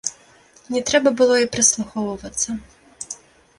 [0.75, 2.59] Не трэба было і прыслухоўвацца.